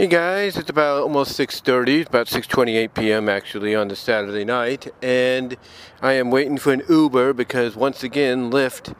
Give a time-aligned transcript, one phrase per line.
[0.00, 3.28] Hey guys, it's about almost 6:30, about 6:28 p.m.
[3.28, 5.58] actually on the Saturday night, and
[6.00, 8.96] I am waiting for an Uber because once again Lyft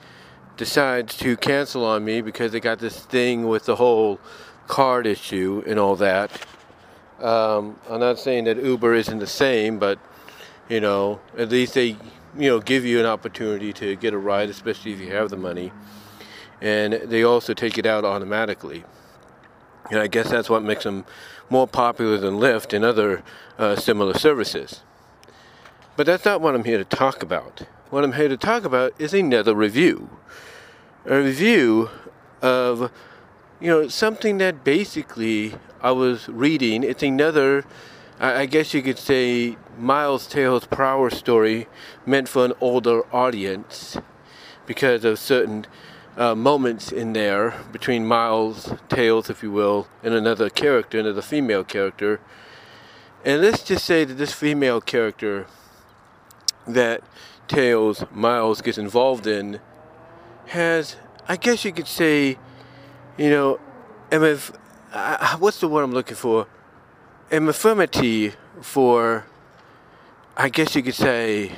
[0.59, 4.21] decides to cancel on me because they got this thing with the whole
[4.67, 6.31] card issue and all that.
[7.19, 9.99] Um, I'm not saying that Uber isn't the same, but
[10.69, 11.97] you know, at least they
[12.37, 15.39] you know give you an opportunity to get a ride, especially if you have the
[15.39, 15.73] money,
[16.61, 18.85] and they also take it out automatically.
[19.91, 21.05] And I guess that's what makes them
[21.49, 23.23] more popular than Lyft and other
[23.59, 24.83] uh, similar services.
[25.97, 27.63] But that's not what I'm here to talk about.
[27.91, 30.09] What I'm here to talk about is another review.
[31.05, 31.91] A review
[32.41, 32.91] of,
[33.61, 36.85] you know, something that basically I was reading.
[36.85, 37.65] It's another,
[38.21, 41.67] I guess you could say, Miles Tails Prower story
[42.07, 43.99] meant for an older audience
[44.67, 45.67] because of certain
[46.21, 51.65] uh, moments in there between Miles' Tails, if you will, and another character, another female
[51.65, 52.21] character.
[53.25, 55.47] And let's just say that this female character
[56.67, 57.03] that
[57.49, 59.61] Tails Miles gets involved in
[60.49, 62.37] has, I guess you could say,
[63.17, 63.59] you know,
[64.13, 64.53] if,
[64.93, 66.47] uh, what's the word I'm looking for?
[67.31, 69.25] An affirmity for,
[70.37, 71.53] I guess you could say,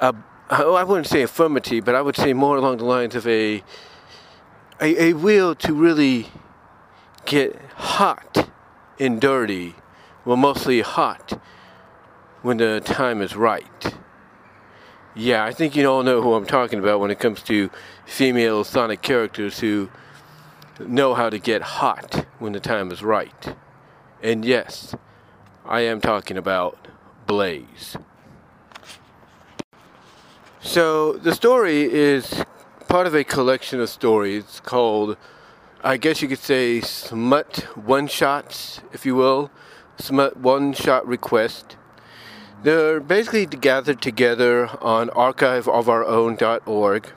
[0.00, 0.14] a
[0.50, 3.62] uh, I wouldn't say affirmity, but I would say more along the lines of a,
[4.80, 6.26] a, a will to really
[7.24, 8.50] get hot
[8.98, 9.76] and dirty,
[10.24, 11.40] well, mostly hot
[12.42, 13.94] when the time is right.
[15.14, 17.70] Yeah, I think you all know who I'm talking about when it comes to
[18.06, 19.90] female Sonic characters who
[20.80, 23.54] know how to get hot when the time is right.
[24.22, 24.94] And yes,
[25.64, 26.88] I am talking about
[27.26, 27.96] Blaze.
[30.62, 32.44] So the story is
[32.86, 35.16] part of a collection of stories called,
[35.82, 39.50] I guess you could say, Smut One Shots, if you will,
[39.98, 41.78] Smut One Shot Request.
[42.62, 47.12] They're basically gathered together on archiveofourown.org.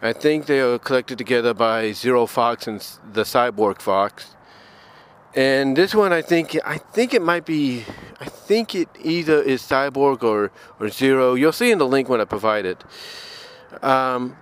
[0.00, 2.80] I think they are collected together by Zero Fox and
[3.12, 4.35] the Cyborg Fox.
[5.36, 7.84] And this one, I think, I think it might be,
[8.18, 11.34] I think it either is Cyborg or, or Zero.
[11.34, 12.82] You'll see in the link when I provide it.
[13.82, 14.34] Um,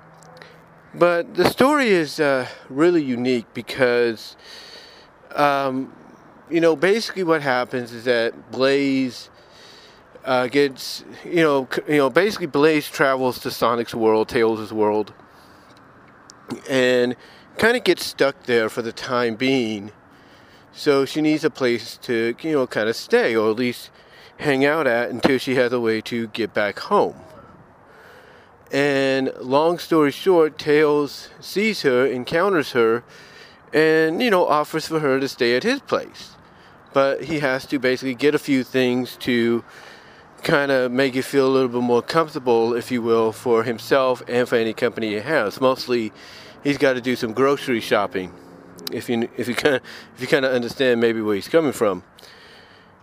[0.95, 4.37] but the story is uh, really unique because,
[5.35, 5.93] um,
[6.49, 9.31] you know, basically what happens is that Blaze
[10.25, 15.13] uh, gets, you know, you know, basically Blaze travels to Sonic's world, Tails' world,
[16.71, 17.17] and
[17.59, 19.91] kind of gets stuck there for the time being
[20.75, 23.91] so she needs a place to, you know, kind of stay or at least
[24.39, 27.15] hang out at until she has a way to get back home.
[28.73, 33.05] And long story short, Tails sees her, encounters her,
[33.73, 36.33] and, you know, offers for her to stay at his place.
[36.93, 39.65] But he has to basically get a few things to
[40.43, 44.23] kind of make it feel a little bit more comfortable, if you will, for himself
[44.27, 45.61] and for any company he has.
[45.61, 46.13] Mostly,
[46.65, 48.33] he's got to do some grocery shopping
[48.93, 49.83] if you if you kind of
[50.15, 52.03] if you kind of understand maybe where he's coming from.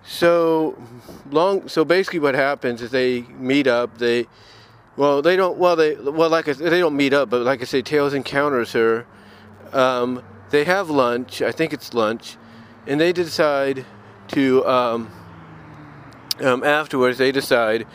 [0.04, 0.82] So
[1.30, 1.68] long.
[1.68, 3.98] So basically, what happens is they meet up.
[3.98, 4.28] They
[4.98, 5.58] well, they don't.
[5.58, 8.74] Well, they well, like I, they don't meet up, but like I say, Tails encounters
[8.74, 9.06] her.
[9.72, 11.42] Um, they have lunch.
[11.42, 12.38] I think it's lunch,
[12.88, 13.86] and they decide
[14.30, 14.66] to.
[14.68, 15.12] Um,
[16.40, 17.86] um, afterwards, they decide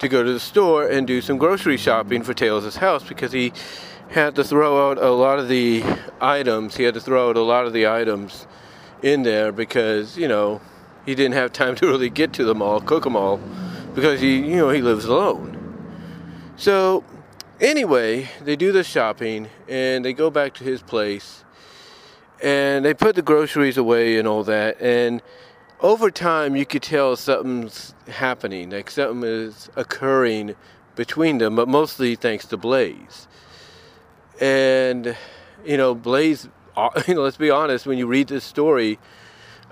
[0.00, 3.52] to go to the store and do some grocery shopping for Tails' house because he
[4.14, 5.82] had to throw out a lot of the
[6.20, 6.76] items.
[6.76, 8.46] He had to throw out a lot of the items
[9.02, 10.60] in there because, you know,
[11.04, 13.40] he didn't have time to really get to them all, cook them all,
[13.94, 15.50] because he, you know, he lives alone.
[16.56, 17.02] So,
[17.60, 21.44] anyway, they do the shopping and they go back to his place
[22.40, 24.80] and they put the groceries away and all that.
[24.80, 25.22] And
[25.80, 30.54] over time, you could tell something's happening, like something is occurring
[30.94, 33.26] between them, but mostly thanks to Blaze.
[34.40, 35.16] And,
[35.64, 38.98] you know, Blaze, uh, you know, let's be honest, when you read this story,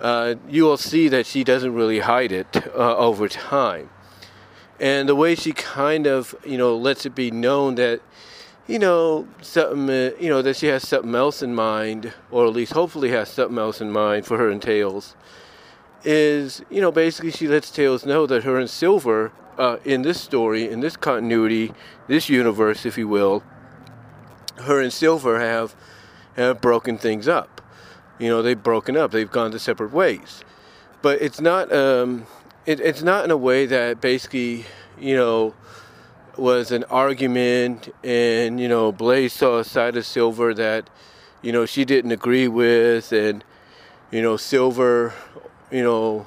[0.01, 3.91] uh, you will see that she doesn't really hide it uh, over time.
[4.81, 8.01] And the way she kind of, you know, lets it be known that,
[8.67, 12.53] you know, something, uh, you know, that she has something else in mind, or at
[12.53, 15.15] least hopefully has something else in mind for her and Tails,
[16.05, 20.21] is, you know, basically she lets Tails know that her and Silver, uh, in this
[20.21, 21.73] story, in this continuity,
[22.09, 23.45] this universe, if you will,
[24.59, 25.75] her and Silver have
[26.37, 27.61] have broken things up.
[28.19, 29.11] You know, they've broken up.
[29.11, 30.45] They've gone to separate ways.
[31.03, 32.27] But it's not um,
[32.67, 34.65] it, it's not in a way that basically
[34.99, 35.55] you know
[36.37, 40.89] was an argument and you know Blaze saw a side of Silver that
[41.43, 43.45] you know she didn't agree with and
[44.13, 45.15] you know, Silver,
[45.71, 46.27] you know,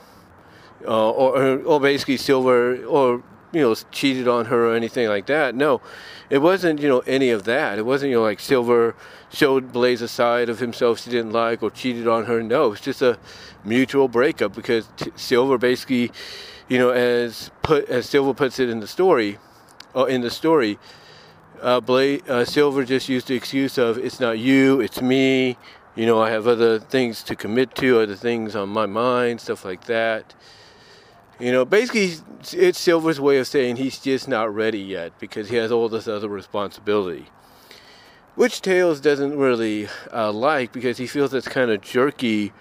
[0.86, 3.24] uh, or, or basically Silver, or
[3.56, 5.56] you know, cheated on her or anything like that.
[5.56, 5.82] No,
[6.30, 7.80] it wasn't, you know, any of that.
[7.80, 8.96] It wasn't, you know, like Silver
[9.32, 12.44] showed Blaze a side of himself she didn't like or cheated on her.
[12.44, 13.18] No, it's just a
[13.64, 16.12] mutual breakup because t- Silver basically,
[16.68, 19.38] you know, as put as Silver puts it in the story,
[19.96, 20.78] uh, in the story,
[21.62, 25.58] uh, Blaze, uh, Silver just used the excuse of it's not you, it's me.
[25.96, 29.64] You know, I have other things to commit to, other things on my mind, stuff
[29.64, 30.34] like that.
[31.40, 32.14] You know, basically,
[32.54, 36.08] it's Silver's way of saying he's just not ready yet because he has all this
[36.08, 37.28] other responsibility.
[38.36, 42.54] Which Tails doesn't really uh, like because he feels it's kind of jerky,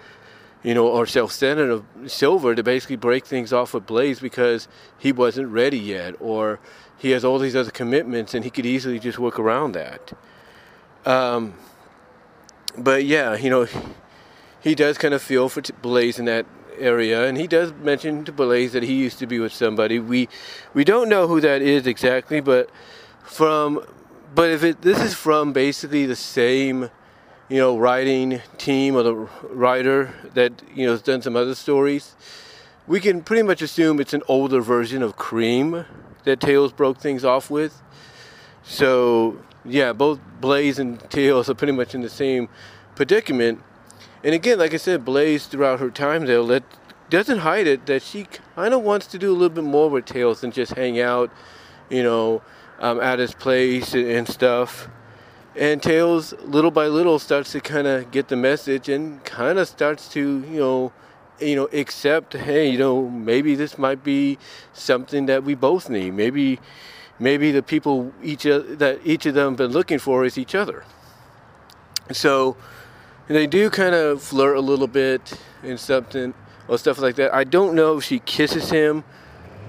[0.63, 4.67] you know, or self centered of Silver to basically break things off with Blaze because
[4.99, 6.59] he wasn't ready yet, or
[6.99, 10.13] he has all these other commitments and he could easily just work around that.
[11.07, 11.55] Um,
[12.77, 13.67] but yeah, you know,
[14.61, 16.47] he does kind of feel for Blaze in that
[16.79, 19.99] area, and he does mention to Blaze that he used to be with somebody.
[19.99, 20.29] We
[20.73, 22.71] we don't know who that is exactly, but
[23.23, 23.85] from
[24.35, 26.91] but if it this is from basically the same
[27.49, 32.15] you know writing team or the writer that you know has done some other stories,
[32.87, 35.85] we can pretty much assume it's an older version of Cream
[36.25, 37.81] that Tails broke things off with.
[38.63, 42.49] So yeah, both Blaze and Tails are pretty much in the same
[42.95, 43.63] predicament
[44.25, 46.65] and again, like I said, Blaze throughout her time there let,
[47.11, 48.27] doesn't hide it that she
[48.57, 51.31] kind of wants to do a little bit more with Tails than just hang out,
[51.91, 52.43] you know,
[52.79, 54.89] um, at his place and, and stuff.
[55.55, 59.69] And Tails, little by little, starts to kind of get the message and kind of
[59.69, 60.93] starts to, you know,
[61.39, 64.39] you know, accept, hey, you know, maybe this might be
[64.73, 66.13] something that we both need.
[66.13, 66.61] Maybe,
[67.19, 70.85] maybe the people each that each of them been looking for is each other.
[72.11, 72.57] So,
[73.29, 76.35] and they do kind of flirt a little bit and something
[76.69, 77.35] or stuff like that.
[77.35, 79.05] I don't know if she kisses him,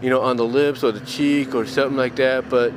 [0.01, 2.73] you know, on the lips or the cheek or something like that, but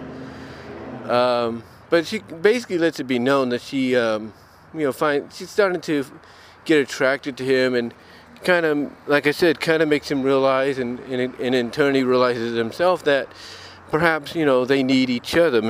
[1.11, 4.33] um, but she basically lets it be known that she, um,
[4.75, 6.05] you know, find she's starting to
[6.65, 7.95] get attracted to him and
[8.45, 11.95] kind of, like I said, kind of makes him realize, and, and, and in turn
[11.95, 13.29] he realizes himself that
[13.91, 15.61] perhaps you know they need each other.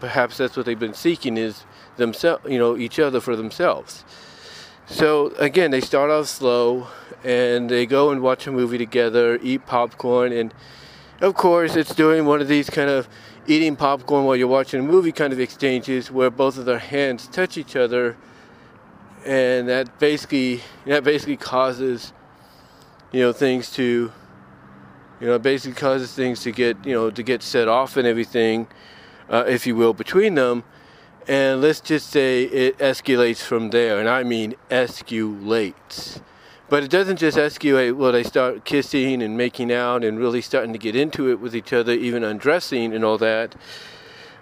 [0.00, 1.64] Perhaps that's what they've been seeking is
[1.96, 4.04] themselves, you know, each other for themselves.
[4.90, 6.86] So again, they start off slow
[7.22, 10.54] and they go and watch a movie together, eat popcorn, and
[11.20, 13.06] of course, it's doing one of these kind of
[13.46, 17.26] eating popcorn while you're watching a movie kind of exchanges where both of their hands
[17.26, 18.16] touch each other,
[19.26, 22.14] and that basically that basically causes
[23.12, 24.10] you know things to
[25.20, 28.66] you know basically causes things to get you know to get set off and everything,
[29.28, 30.64] uh, if you will, between them
[31.26, 36.20] and let's just say it escalates from there, and I mean escalates.
[36.68, 40.74] But it doesn't just escalate, well, they start kissing and making out and really starting
[40.74, 43.54] to get into it with each other, even undressing and all that.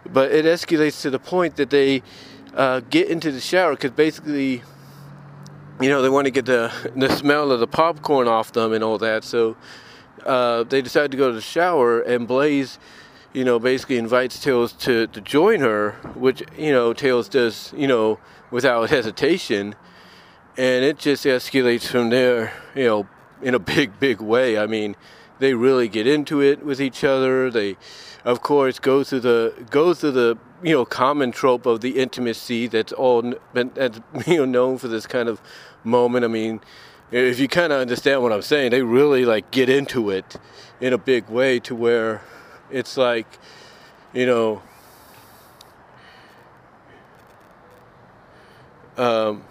[0.04, 2.02] But it escalates to the point that they
[2.54, 4.62] uh, get into the shower because basically,
[5.80, 8.82] you know, they want to get the, the smell of the popcorn off them and
[8.82, 9.22] all that.
[9.22, 9.56] So
[10.24, 12.80] uh, they decide to go to the shower, and Blaze
[13.32, 17.86] you know, basically invites Tails to, to join her, which, you know, Tails does, you
[17.86, 18.18] know,
[18.50, 19.74] without hesitation.
[20.56, 23.08] And it just escalates from there, you know,
[23.42, 24.58] in a big, big way.
[24.58, 24.96] I mean,
[25.38, 27.50] they really get into it with each other.
[27.50, 27.76] They,
[28.24, 32.66] of course, go through the go through the you know common trope of the intimacy
[32.66, 35.40] that's all been that's you know known for this kind of
[35.84, 36.24] moment.
[36.24, 36.60] I mean,
[37.10, 40.36] if you kind of understand what I'm saying, they really like get into it
[40.80, 42.22] in a big way to where
[42.70, 43.26] it's like,
[44.12, 44.62] you know,
[48.96, 49.42] um,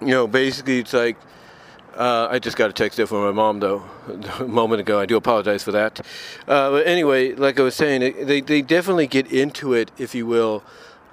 [0.00, 1.16] you know, basically it's like,
[1.96, 3.82] uh, I just got a text there from my mom though
[4.38, 5.00] a moment ago.
[5.00, 6.00] I do apologize for that.
[6.46, 10.26] Uh, but anyway, like I was saying, they, they definitely get into it, if you
[10.26, 10.62] will,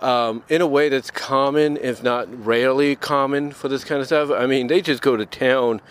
[0.01, 4.29] um, in a way that's common, if not rarely common for this kind of stuff.
[4.29, 5.81] I mean, they just go to town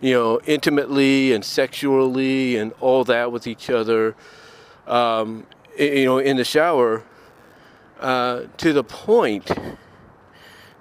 [0.00, 4.14] you know, intimately and sexually and all that with each other,
[4.86, 5.46] um,
[5.78, 7.02] you know, in the shower,
[8.00, 9.50] uh, to the point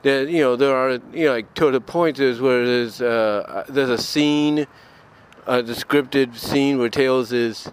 [0.03, 3.65] that you know there are you know like to the point is where there's uh,
[3.67, 4.67] there's a scene,
[5.47, 7.71] a descriptive scene where Tails is,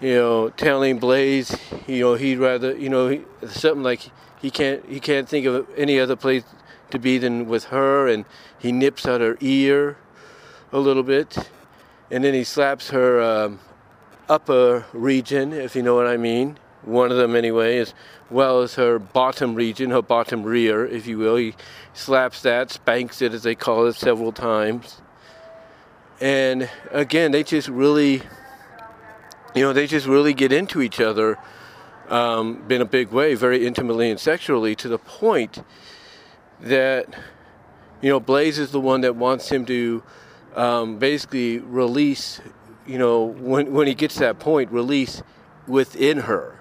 [0.00, 4.10] you know, telling Blaze, you know, he'd rather you know he, something like
[4.40, 6.44] he can't he can't think of any other place
[6.90, 8.24] to be than with her, and
[8.58, 9.98] he nips at her ear
[10.72, 11.36] a little bit,
[12.10, 13.60] and then he slaps her um,
[14.28, 16.58] upper region, if you know what I mean.
[16.84, 17.94] one of them anyway, as
[18.30, 21.36] well as her bottom region, her bottom rear, if you will.
[21.36, 21.54] He
[21.94, 25.00] slaps that, spanks it, as they call it, several times.
[26.20, 28.22] And again, they just really,
[29.54, 31.38] you know, they just really get into each other
[32.08, 35.62] um, in a big way, very intimately and sexually, to the point
[36.60, 37.06] that,
[38.00, 40.02] you know, Blaze is the one that wants him to
[40.56, 42.40] um, basically release,
[42.86, 45.22] you know, when, when he gets that point, release
[45.66, 46.58] within her,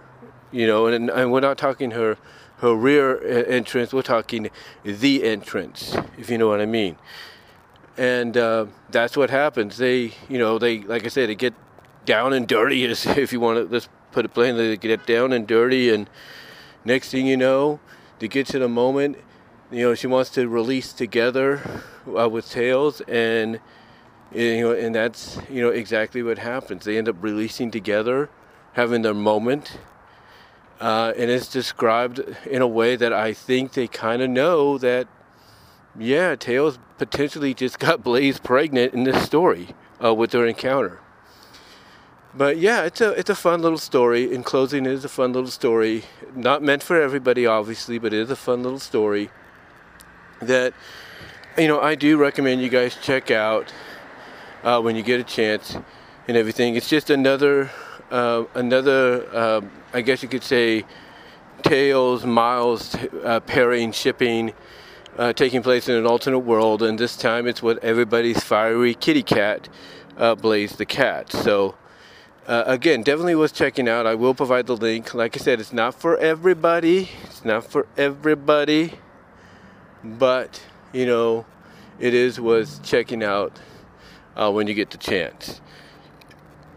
[0.52, 2.18] you know, and, and we're not talking her
[2.62, 4.52] her rear entrance, we're talking
[4.84, 6.96] the entrance, if you know what I mean.
[7.98, 9.78] And uh, that's what happens.
[9.78, 11.56] They, you know, they, like I said, they get
[12.06, 15.48] down and dirty, if you want to, let's put it plainly, they get down and
[15.48, 16.08] dirty, and
[16.86, 17.80] next thing you know,
[18.20, 19.18] they get to the moment,
[19.72, 21.82] you know, she wants to release together
[22.16, 23.60] uh, with Tails, and
[24.34, 26.86] you know, and that's you know exactly what happens.
[26.86, 28.30] They end up releasing together,
[28.74, 29.78] having their moment,
[30.80, 35.08] uh, and it's described in a way that I think they kind of know that,
[35.98, 39.70] yeah, Tails potentially just got Blaze pregnant in this story
[40.04, 41.00] uh, with their encounter.
[42.34, 44.34] But yeah, it's a it's a fun little story.
[44.34, 46.04] In closing, it is a fun little story.
[46.34, 49.30] Not meant for everybody, obviously, but it is a fun little story
[50.42, 50.74] that
[51.58, 53.74] you know I do recommend you guys check out
[54.64, 55.78] uh, when you get a chance
[56.28, 56.76] and everything.
[56.76, 57.70] It's just another
[58.10, 59.62] uh, another uh,
[59.94, 60.86] I guess you could say
[61.64, 64.54] Tails Miles uh, pairing shipping.
[65.18, 69.22] Uh, taking place in an alternate world, and this time it's with everybody's fiery kitty
[69.22, 69.68] cat,
[70.16, 71.30] uh, Blaze the cat.
[71.34, 71.76] So,
[72.48, 74.08] again, definitely worth checking out.
[74.08, 75.14] I will provide the link.
[75.14, 77.10] Like I said, it's not for everybody.
[77.26, 78.94] It's not for everybody,
[80.02, 80.64] but
[80.94, 81.46] you know,
[82.00, 83.60] it is worth checking out
[84.36, 85.62] uh, when you get the chance.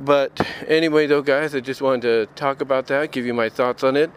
[0.01, 3.85] But anyway, though, guys, I just wanted to talk about that, give you my thoughts
[3.85, 4.11] on it.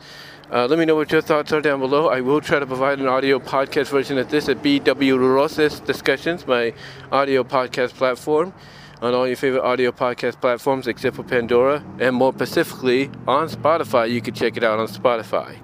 [0.51, 2.07] Uh, let me know what your thoughts are down below.
[2.07, 6.47] I will try to provide an audio podcast version of this at BW Rosas Discussions,
[6.47, 6.73] my
[7.11, 8.53] audio podcast platform
[9.01, 14.09] on all your favorite audio podcast platforms except for Pandora, and more specifically on Spotify.
[14.09, 15.57] You can check it out on Spotify.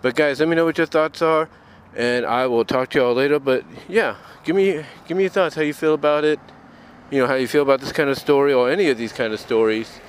[0.00, 1.48] But guys, let me know what your thoughts are,
[1.94, 3.38] and I will talk to y'all later.
[3.38, 5.56] But yeah, give me give me your thoughts.
[5.56, 6.40] How you feel about it?
[7.10, 9.32] You know how you feel about this kind of story or any of these kind
[9.32, 10.00] of stories.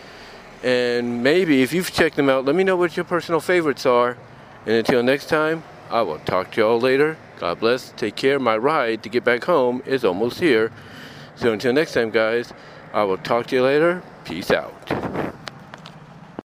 [0.64, 4.18] And maybe if you've checked them out, let me know what your personal favorites are.
[4.66, 7.18] And until next time, I will talk to y'all later.
[7.40, 7.92] God bless.
[7.92, 8.38] Take care.
[8.38, 10.72] My ride to get back home is almost here.
[11.36, 12.52] So until next time, guys,
[12.94, 14.04] I will talk to you later.
[14.26, 14.99] Peace out.